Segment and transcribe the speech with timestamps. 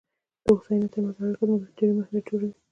[0.43, 2.51] د هوساینې ترمنځ اړیکه زموږ د تیورۍ محور جوړوي.